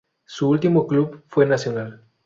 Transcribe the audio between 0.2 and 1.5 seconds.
Su último club fue